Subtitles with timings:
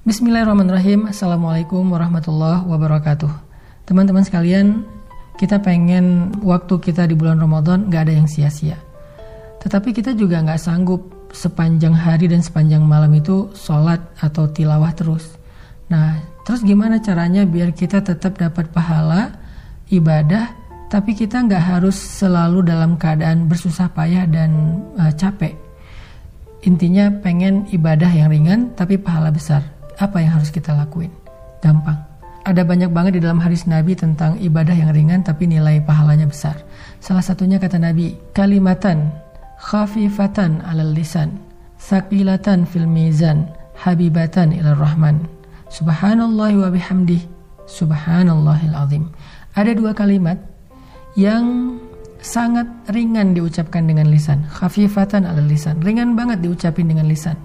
[0.00, 1.12] Bismillahirrahmanirrahim.
[1.12, 3.30] Assalamualaikum warahmatullahi wabarakatuh.
[3.86, 4.82] Teman-teman sekalian,
[5.38, 8.80] kita pengen waktu kita di bulan Ramadan gak ada yang sia-sia.
[9.60, 15.38] Tetapi kita juga gak sanggup sepanjang hari dan sepanjang malam itu sholat atau tilawah terus.
[15.90, 19.38] Nah, terus gimana caranya biar kita tetap dapat pahala
[19.90, 20.50] ibadah,
[20.90, 25.54] tapi kita nggak harus selalu dalam keadaan bersusah payah dan uh, capek.
[26.60, 29.64] Intinya pengen ibadah yang ringan tapi pahala besar
[30.00, 31.12] apa yang harus kita lakuin?
[31.60, 31.96] Gampang.
[32.40, 36.56] Ada banyak banget di dalam hadis Nabi tentang ibadah yang ringan tapi nilai pahalanya besar.
[37.00, 39.12] Salah satunya kata Nabi, kalimatan
[39.60, 41.36] khafifatan alal lisan,
[41.76, 43.44] sakilatan fil mizan,
[43.76, 45.28] habibatan ila rahman.
[45.68, 47.20] Subhanallah wa bihamdih,
[47.68, 49.12] subhanallahil azim.
[49.52, 50.40] Ada dua kalimat
[51.14, 51.76] yang
[52.20, 57.36] sangat ringan diucapkan dengan lisan, khafifatan alal lisan, ringan banget diucapin dengan lisan.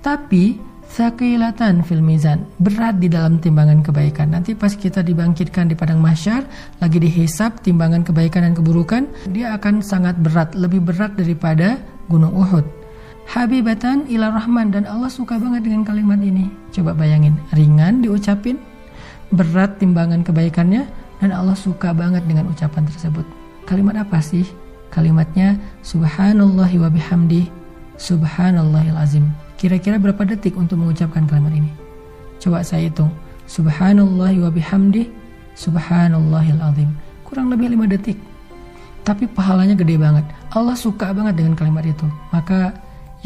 [0.00, 4.32] Tapi Sakilatan fil mizan, berat di dalam timbangan kebaikan.
[4.32, 6.46] Nanti pas kita dibangkitkan di padang mahsyar,
[6.78, 12.64] lagi dihisap timbangan kebaikan dan keburukan, dia akan sangat berat, lebih berat daripada gunung Uhud.
[13.26, 16.46] Habibatan ila rahman dan Allah suka banget dengan kalimat ini.
[16.70, 18.62] Coba bayangin, ringan diucapin,
[19.34, 20.86] berat timbangan kebaikannya,
[21.18, 23.45] dan Allah suka banget dengan ucapan tersebut.
[23.66, 24.46] Kalimat apa sih?
[24.94, 27.50] Kalimatnya subhanallahi wa bihamdi
[27.98, 29.26] subhanallahil azim.
[29.58, 31.74] Kira-kira berapa detik untuk mengucapkan kalimat ini?
[32.38, 33.10] Coba saya hitung.
[33.50, 35.10] Subhanallah wa bihamdi
[35.58, 36.94] subhanallahil azim.
[37.26, 38.14] Kurang lebih 5 detik.
[39.02, 40.22] Tapi pahalanya gede banget.
[40.54, 42.06] Allah suka banget dengan kalimat itu.
[42.30, 42.70] Maka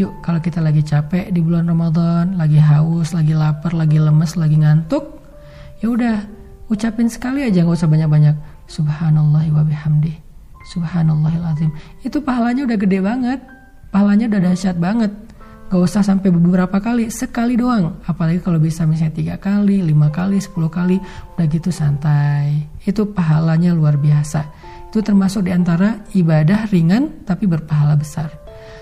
[0.01, 4.57] yuk kalau kita lagi capek di bulan Ramadan, lagi haus, lagi lapar, lagi lemes, lagi
[4.57, 5.21] ngantuk,
[5.85, 6.17] ya udah
[6.73, 8.37] ucapin sekali aja nggak usah banyak-banyak.
[8.73, 10.30] Subhanallah wa bihamdi
[10.71, 11.71] subhanallahil azim.
[12.07, 13.41] Itu pahalanya udah gede banget.
[13.91, 15.11] Pahalanya udah dahsyat banget.
[15.71, 17.99] Gak usah sampai beberapa kali, sekali doang.
[18.07, 20.99] Apalagi kalau bisa misalnya tiga kali, lima kali, sepuluh kali,
[21.35, 22.67] udah gitu santai.
[22.87, 24.47] Itu pahalanya luar biasa.
[24.91, 28.35] Itu termasuk di antara ibadah ringan tapi berpahala besar.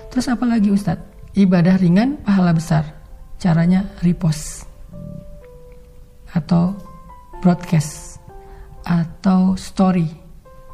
[0.08, 1.36] Terus apa lagi Ustadz?
[1.36, 2.84] Ibadah ringan, pahala besar.
[3.36, 4.64] Caranya repost
[6.32, 6.76] atau
[7.44, 8.18] broadcast
[8.88, 10.08] atau story.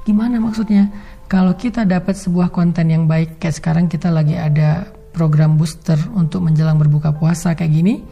[0.06, 0.88] Gimana maksudnya?
[1.24, 6.44] Kalau kita dapat sebuah konten yang baik, kayak sekarang kita lagi ada program booster untuk
[6.44, 8.04] menjelang berbuka puasa kayak gini,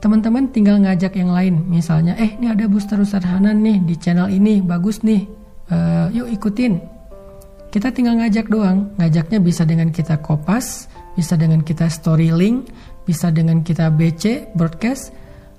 [0.00, 1.66] teman-teman tinggal ngajak yang lain.
[1.68, 5.28] Misalnya, eh ini ada booster Ustaz Hanan nih di channel ini, bagus nih,
[5.68, 6.80] uh, yuk ikutin.
[7.68, 8.88] Kita tinggal ngajak doang.
[8.96, 12.72] Ngajaknya bisa dengan kita kopas, bisa dengan kita story link,
[13.04, 15.12] bisa dengan kita BC, broadcast,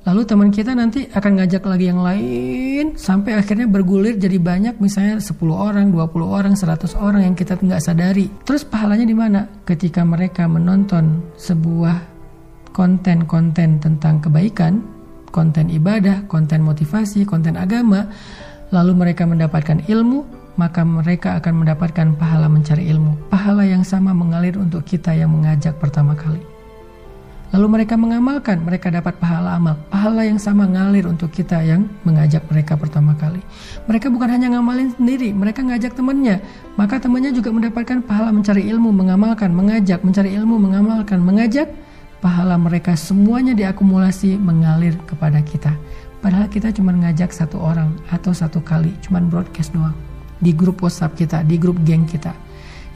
[0.08, 5.20] Lalu teman kita nanti akan ngajak lagi yang lain sampai akhirnya bergulir jadi banyak misalnya
[5.20, 8.32] 10 orang, 20 orang, 100 orang yang kita nggak sadari.
[8.48, 9.44] Terus pahalanya di mana?
[9.68, 12.00] Ketika mereka menonton sebuah
[12.72, 14.80] konten-konten tentang kebaikan,
[15.28, 18.08] konten ibadah, konten motivasi, konten agama,
[18.72, 20.24] lalu mereka mendapatkan ilmu,
[20.58, 23.30] maka mereka akan mendapatkan pahala mencari ilmu.
[23.30, 26.17] Pahala yang sama mengalir untuk kita yang mengajak pertama.
[27.58, 29.74] Lalu mereka mengamalkan, mereka dapat pahala amal.
[29.90, 33.42] Pahala yang sama ngalir untuk kita yang mengajak mereka pertama kali.
[33.90, 36.38] Mereka bukan hanya ngamalin sendiri, mereka ngajak temannya.
[36.78, 41.74] Maka temannya juga mendapatkan pahala mencari ilmu, mengamalkan, mengajak, mencari ilmu, mengamalkan, mengajak.
[42.22, 45.74] Pahala mereka semuanya diakumulasi mengalir kepada kita.
[46.22, 49.98] Padahal kita cuma ngajak satu orang atau satu kali, cuma broadcast doang.
[50.38, 52.38] Di grup WhatsApp kita, di grup geng kita.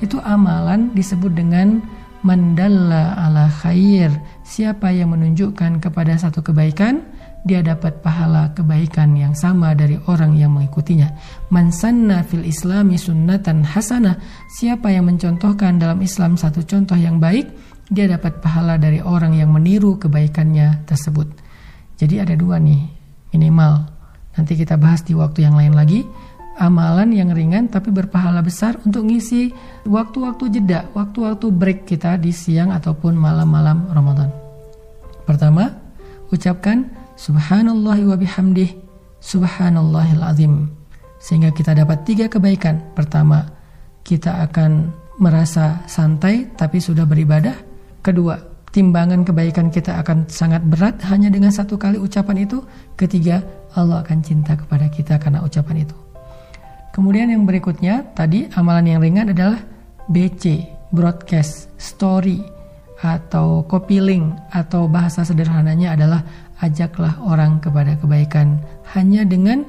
[0.06, 1.82] Itu amalan disebut dengan
[2.22, 4.14] mandalla ala khair
[4.52, 7.08] siapa yang menunjukkan kepada satu kebaikan
[7.42, 11.10] dia dapat pahala kebaikan yang sama dari orang yang mengikutinya.
[11.50, 14.22] Man sanna fil islami sunnatan hasanah.
[14.54, 17.50] Siapa yang mencontohkan dalam Islam satu contoh yang baik
[17.90, 21.28] dia dapat pahala dari orang yang meniru kebaikannya tersebut.
[21.98, 22.86] Jadi ada dua nih
[23.34, 23.90] minimal.
[24.38, 26.06] Nanti kita bahas di waktu yang lain lagi.
[26.62, 29.50] Amalan yang ringan tapi berpahala besar untuk ngisi
[29.88, 34.41] waktu-waktu jeda, waktu-waktu break kita di siang ataupun malam-malam Ramadan.
[35.26, 35.70] Pertama,
[36.34, 38.74] ucapkan subhanallah wa bihamdih
[39.22, 40.54] subhanallahil azim.
[41.22, 42.82] Sehingga kita dapat tiga kebaikan.
[42.98, 43.46] Pertama,
[44.02, 44.90] kita akan
[45.22, 47.54] merasa santai tapi sudah beribadah.
[48.02, 48.42] Kedua,
[48.74, 52.66] timbangan kebaikan kita akan sangat berat hanya dengan satu kali ucapan itu.
[52.98, 53.46] Ketiga,
[53.78, 55.96] Allah akan cinta kepada kita karena ucapan itu.
[56.92, 59.62] Kemudian yang berikutnya tadi amalan yang ringan adalah
[60.12, 62.44] BC, broadcast, story
[63.02, 66.22] atau copy link atau bahasa sederhananya adalah
[66.62, 68.62] ajaklah orang kepada kebaikan
[68.94, 69.66] hanya dengan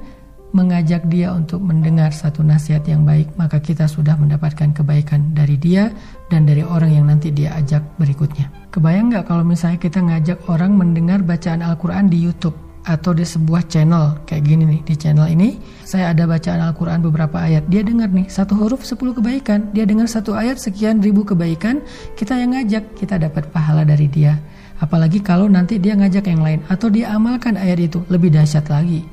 [0.53, 5.89] mengajak dia untuk mendengar satu nasihat yang baik, maka kita sudah mendapatkan kebaikan dari dia
[6.29, 8.53] dan dari orang yang nanti dia ajak berikutnya.
[8.69, 13.71] Kebayang nggak kalau misalnya kita ngajak orang mendengar bacaan Al-Quran di YouTube atau di sebuah
[13.71, 15.55] channel kayak gini nih di channel ini
[15.87, 17.71] saya ada bacaan Al-Quran beberapa ayat.
[17.71, 19.71] Dia dengar nih satu huruf sepuluh kebaikan.
[19.71, 21.79] Dia dengar satu ayat sekian ribu kebaikan
[22.19, 24.35] kita yang ngajak kita dapat pahala dari dia.
[24.83, 29.07] Apalagi kalau nanti dia ngajak yang lain atau dia amalkan ayat itu lebih dahsyat lagi.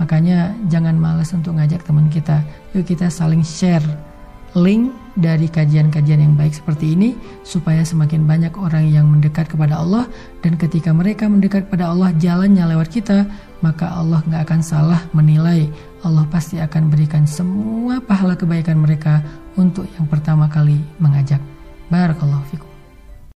[0.00, 2.40] Makanya jangan males untuk ngajak teman kita.
[2.72, 3.84] Yuk kita saling share
[4.58, 7.14] link dari kajian-kajian yang baik seperti ini
[7.46, 10.08] supaya semakin banyak orang yang mendekat kepada Allah.
[10.40, 13.26] Dan ketika mereka mendekat kepada Allah jalannya lewat kita
[13.60, 15.68] maka Allah nggak akan salah menilai.
[16.00, 19.20] Allah pasti akan berikan semua pahala kebaikan mereka
[19.60, 21.40] untuk yang pertama kali mengajak.
[21.92, 22.69] Barakallahu fikum